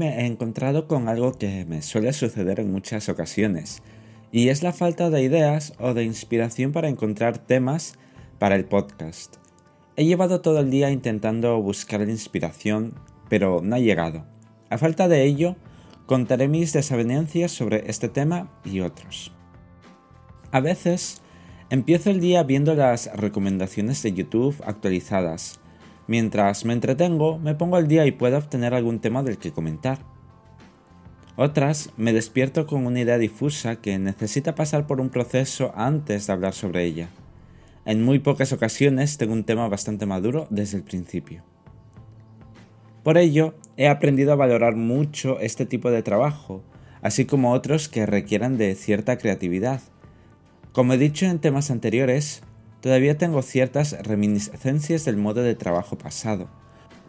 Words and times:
encontrado 0.00 0.86
con 0.86 1.08
algo 1.08 1.32
que 1.32 1.64
me 1.64 1.82
suele 1.82 2.12
suceder 2.12 2.60
en 2.60 2.72
muchas 2.72 3.08
ocasiones, 3.08 3.82
y 4.30 4.48
es 4.48 4.62
la 4.62 4.72
falta 4.72 5.10
de 5.10 5.22
ideas 5.22 5.74
o 5.78 5.94
de 5.94 6.04
inspiración 6.04 6.72
para 6.72 6.88
encontrar 6.88 7.38
temas 7.38 7.98
para 8.38 8.56
el 8.56 8.64
podcast. 8.64 9.36
He 9.96 10.04
llevado 10.06 10.40
todo 10.40 10.60
el 10.60 10.70
día 10.70 10.90
intentando 10.90 11.60
buscar 11.60 12.00
la 12.00 12.10
inspiración, 12.10 12.94
pero 13.28 13.60
no 13.62 13.76
ha 13.76 13.78
llegado. 13.78 14.24
A 14.70 14.78
falta 14.78 15.06
de 15.06 15.24
ello, 15.24 15.56
contaré 16.06 16.48
mis 16.48 16.72
desavenencias 16.72 17.52
sobre 17.52 17.90
este 17.90 18.08
tema 18.08 18.50
y 18.64 18.80
otros. 18.80 19.32
A 20.50 20.60
veces, 20.60 21.22
empiezo 21.70 22.10
el 22.10 22.20
día 22.20 22.42
viendo 22.42 22.74
las 22.74 23.10
recomendaciones 23.14 24.02
de 24.02 24.12
YouTube 24.12 24.56
actualizadas. 24.66 25.60
Mientras 26.06 26.64
me 26.64 26.72
entretengo, 26.72 27.38
me 27.38 27.54
pongo 27.54 27.76
al 27.76 27.88
día 27.88 28.06
y 28.06 28.12
puedo 28.12 28.38
obtener 28.38 28.74
algún 28.74 29.00
tema 29.00 29.22
del 29.22 29.38
que 29.38 29.52
comentar. 29.52 29.98
Otras, 31.36 31.90
me 31.96 32.12
despierto 32.12 32.66
con 32.66 32.86
una 32.86 33.00
idea 33.00 33.18
difusa 33.18 33.76
que 33.76 33.98
necesita 33.98 34.54
pasar 34.54 34.86
por 34.86 35.00
un 35.00 35.08
proceso 35.08 35.72
antes 35.74 36.26
de 36.26 36.32
hablar 36.32 36.52
sobre 36.52 36.84
ella. 36.84 37.08
En 37.84 38.02
muy 38.04 38.18
pocas 38.18 38.52
ocasiones 38.52 39.16
tengo 39.16 39.32
un 39.32 39.44
tema 39.44 39.66
bastante 39.68 40.06
maduro 40.06 40.46
desde 40.50 40.76
el 40.76 40.84
principio. 40.84 41.42
Por 43.02 43.18
ello, 43.18 43.54
he 43.76 43.88
aprendido 43.88 44.32
a 44.32 44.36
valorar 44.36 44.76
mucho 44.76 45.40
este 45.40 45.66
tipo 45.66 45.90
de 45.90 46.02
trabajo, 46.02 46.62
así 47.00 47.24
como 47.24 47.52
otros 47.52 47.88
que 47.88 48.06
requieran 48.06 48.58
de 48.58 48.74
cierta 48.74 49.18
creatividad. 49.18 49.80
Como 50.72 50.92
he 50.92 50.98
dicho 50.98 51.26
en 51.26 51.40
temas 51.40 51.70
anteriores, 51.70 52.42
todavía 52.82 53.16
tengo 53.16 53.40
ciertas 53.42 53.96
reminiscencias 54.02 55.04
del 55.04 55.16
modo 55.16 55.42
de 55.42 55.54
trabajo 55.54 55.96
pasado, 55.96 56.48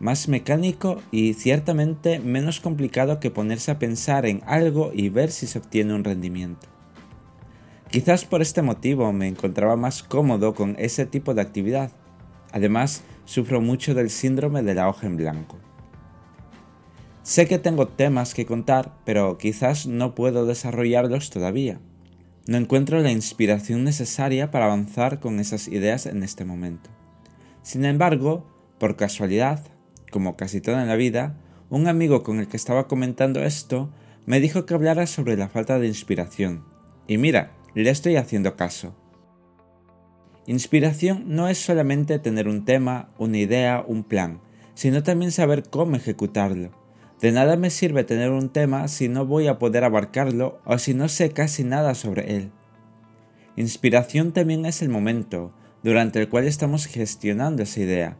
más 0.00 0.28
mecánico 0.28 1.00
y 1.12 1.34
ciertamente 1.34 2.18
menos 2.18 2.58
complicado 2.58 3.20
que 3.20 3.30
ponerse 3.30 3.70
a 3.70 3.78
pensar 3.78 4.26
en 4.26 4.42
algo 4.46 4.90
y 4.92 5.08
ver 5.10 5.30
si 5.30 5.46
se 5.46 5.60
obtiene 5.60 5.94
un 5.94 6.04
rendimiento. 6.04 6.66
Quizás 7.90 8.24
por 8.24 8.42
este 8.42 8.62
motivo 8.62 9.12
me 9.12 9.28
encontraba 9.28 9.76
más 9.76 10.02
cómodo 10.02 10.54
con 10.54 10.74
ese 10.78 11.06
tipo 11.06 11.34
de 11.34 11.42
actividad. 11.42 11.92
Además, 12.52 13.02
sufro 13.24 13.60
mucho 13.60 13.94
del 13.94 14.10
síndrome 14.10 14.62
de 14.62 14.74
la 14.74 14.88
hoja 14.88 15.06
en 15.06 15.16
blanco. 15.16 15.56
Sé 17.22 17.46
que 17.46 17.58
tengo 17.58 17.86
temas 17.86 18.34
que 18.34 18.46
contar, 18.46 18.96
pero 19.04 19.38
quizás 19.38 19.86
no 19.86 20.16
puedo 20.16 20.46
desarrollarlos 20.46 21.30
todavía. 21.30 21.78
No 22.46 22.56
encuentro 22.56 23.00
la 23.00 23.10
inspiración 23.10 23.84
necesaria 23.84 24.50
para 24.50 24.66
avanzar 24.66 25.20
con 25.20 25.40
esas 25.40 25.68
ideas 25.68 26.06
en 26.06 26.22
este 26.22 26.44
momento. 26.44 26.90
Sin 27.62 27.84
embargo, 27.84 28.46
por 28.78 28.96
casualidad, 28.96 29.64
como 30.10 30.36
casi 30.36 30.60
todo 30.60 30.80
en 30.80 30.88
la 30.88 30.96
vida, 30.96 31.36
un 31.68 31.86
amigo 31.86 32.22
con 32.22 32.40
el 32.40 32.48
que 32.48 32.56
estaba 32.56 32.88
comentando 32.88 33.44
esto 33.44 33.90
me 34.26 34.40
dijo 34.40 34.66
que 34.66 34.74
hablara 34.74 35.06
sobre 35.06 35.36
la 35.36 35.48
falta 35.48 35.78
de 35.78 35.86
inspiración. 35.86 36.64
Y 37.06 37.18
mira, 37.18 37.52
le 37.74 37.90
estoy 37.90 38.16
haciendo 38.16 38.56
caso. 38.56 38.96
Inspiración 40.46 41.24
no 41.26 41.48
es 41.48 41.58
solamente 41.58 42.18
tener 42.18 42.48
un 42.48 42.64
tema, 42.64 43.10
una 43.18 43.38
idea, 43.38 43.84
un 43.86 44.02
plan, 44.02 44.40
sino 44.74 45.02
también 45.02 45.30
saber 45.30 45.64
cómo 45.68 45.96
ejecutarlo. 45.96 46.79
De 47.20 47.32
nada 47.32 47.56
me 47.56 47.70
sirve 47.70 48.04
tener 48.04 48.30
un 48.30 48.48
tema 48.48 48.88
si 48.88 49.08
no 49.08 49.26
voy 49.26 49.46
a 49.46 49.58
poder 49.58 49.84
abarcarlo 49.84 50.58
o 50.64 50.78
si 50.78 50.94
no 50.94 51.08
sé 51.08 51.30
casi 51.30 51.64
nada 51.64 51.94
sobre 51.94 52.36
él. 52.36 52.50
Inspiración 53.56 54.32
también 54.32 54.64
es 54.64 54.80
el 54.80 54.88
momento 54.88 55.52
durante 55.82 56.20
el 56.20 56.28
cual 56.28 56.46
estamos 56.46 56.86
gestionando 56.86 57.62
esa 57.62 57.80
idea. 57.80 58.16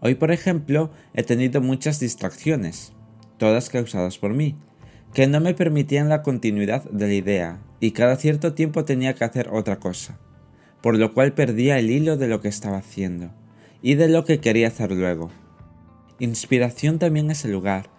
Hoy, 0.00 0.14
por 0.14 0.30
ejemplo, 0.30 0.90
he 1.14 1.22
tenido 1.22 1.60
muchas 1.60 1.98
distracciones, 1.98 2.92
todas 3.38 3.70
causadas 3.70 4.18
por 4.18 4.34
mí, 4.34 4.56
que 5.12 5.26
no 5.26 5.40
me 5.40 5.54
permitían 5.54 6.08
la 6.08 6.22
continuidad 6.22 6.84
de 6.90 7.06
la 7.06 7.14
idea 7.14 7.62
y 7.80 7.92
cada 7.92 8.16
cierto 8.16 8.54
tiempo 8.54 8.84
tenía 8.84 9.14
que 9.14 9.24
hacer 9.24 9.48
otra 9.48 9.78
cosa, 9.78 10.18
por 10.80 10.98
lo 10.98 11.14
cual 11.14 11.32
perdía 11.32 11.78
el 11.78 11.90
hilo 11.90 12.16
de 12.16 12.28
lo 12.28 12.40
que 12.40 12.48
estaba 12.48 12.78
haciendo 12.78 13.30
y 13.82 13.94
de 13.94 14.08
lo 14.08 14.24
que 14.24 14.40
quería 14.40 14.68
hacer 14.68 14.92
luego. 14.92 15.30
Inspiración 16.18 16.98
también 16.98 17.30
es 17.30 17.44
el 17.44 17.52
lugar. 17.52 17.93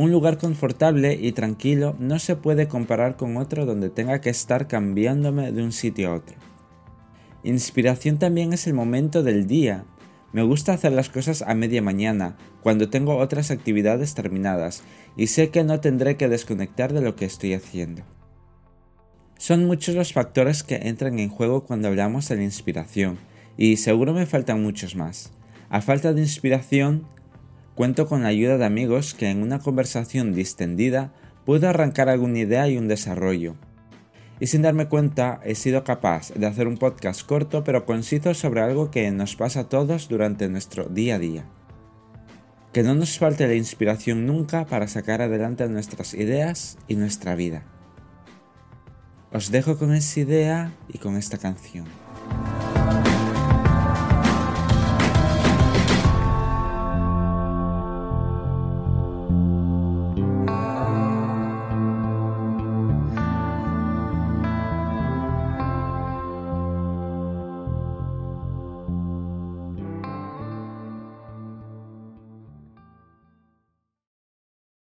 Un 0.00 0.10
lugar 0.10 0.38
confortable 0.38 1.18
y 1.20 1.32
tranquilo 1.32 1.94
no 1.98 2.18
se 2.18 2.34
puede 2.34 2.68
comparar 2.68 3.18
con 3.18 3.36
otro 3.36 3.66
donde 3.66 3.90
tenga 3.90 4.22
que 4.22 4.30
estar 4.30 4.66
cambiándome 4.66 5.52
de 5.52 5.62
un 5.62 5.72
sitio 5.72 6.08
a 6.08 6.14
otro. 6.14 6.36
Inspiración 7.44 8.18
también 8.18 8.54
es 8.54 8.66
el 8.66 8.72
momento 8.72 9.22
del 9.22 9.46
día. 9.46 9.84
Me 10.32 10.42
gusta 10.42 10.72
hacer 10.72 10.92
las 10.92 11.10
cosas 11.10 11.42
a 11.42 11.54
media 11.54 11.82
mañana, 11.82 12.38
cuando 12.62 12.88
tengo 12.88 13.18
otras 13.18 13.50
actividades 13.50 14.14
terminadas 14.14 14.84
y 15.18 15.26
sé 15.26 15.50
que 15.50 15.64
no 15.64 15.80
tendré 15.80 16.16
que 16.16 16.30
desconectar 16.30 16.94
de 16.94 17.02
lo 17.02 17.14
que 17.14 17.26
estoy 17.26 17.52
haciendo. 17.52 18.00
Son 19.36 19.66
muchos 19.66 19.94
los 19.96 20.14
factores 20.14 20.62
que 20.62 20.76
entran 20.76 21.18
en 21.18 21.28
juego 21.28 21.66
cuando 21.66 21.88
hablamos 21.88 22.26
de 22.26 22.36
la 22.36 22.44
inspiración, 22.44 23.18
y 23.58 23.76
seguro 23.76 24.14
me 24.14 24.24
faltan 24.24 24.62
muchos 24.62 24.96
más. 24.96 25.30
A 25.68 25.82
falta 25.82 26.14
de 26.14 26.22
inspiración, 26.22 27.06
cuento 27.80 28.06
con 28.06 28.24
la 28.24 28.28
ayuda 28.28 28.58
de 28.58 28.66
amigos 28.66 29.14
que 29.14 29.30
en 29.30 29.40
una 29.42 29.58
conversación 29.58 30.34
distendida 30.34 31.14
puedo 31.46 31.66
arrancar 31.66 32.10
alguna 32.10 32.40
idea 32.40 32.68
y 32.68 32.76
un 32.76 32.88
desarrollo. 32.88 33.56
Y 34.38 34.48
sin 34.48 34.60
darme 34.60 34.86
cuenta, 34.86 35.40
he 35.44 35.54
sido 35.54 35.82
capaz 35.82 36.30
de 36.34 36.46
hacer 36.46 36.68
un 36.68 36.76
podcast 36.76 37.24
corto 37.24 37.64
pero 37.64 37.86
conciso 37.86 38.34
sobre 38.34 38.60
algo 38.60 38.90
que 38.90 39.10
nos 39.12 39.34
pasa 39.34 39.60
a 39.60 39.68
todos 39.70 40.10
durante 40.10 40.46
nuestro 40.50 40.90
día 40.90 41.14
a 41.14 41.18
día. 41.18 41.44
Que 42.74 42.82
no 42.82 42.94
nos 42.94 43.18
falte 43.18 43.46
la 43.46 43.54
inspiración 43.54 44.26
nunca 44.26 44.66
para 44.66 44.86
sacar 44.86 45.22
adelante 45.22 45.66
nuestras 45.66 46.12
ideas 46.12 46.76
y 46.86 46.96
nuestra 46.96 47.34
vida. 47.34 47.62
Os 49.32 49.50
dejo 49.50 49.78
con 49.78 49.94
esa 49.94 50.20
idea 50.20 50.74
y 50.92 50.98
con 50.98 51.16
esta 51.16 51.38
canción. 51.38 51.86